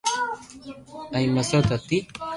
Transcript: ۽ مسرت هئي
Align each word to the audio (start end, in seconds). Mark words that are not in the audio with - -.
۽ 1.13 1.23
مسرت 1.37 1.71
هئي 1.85 1.97